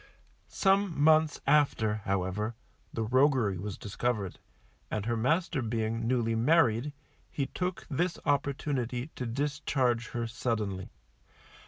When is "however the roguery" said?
2.05-3.59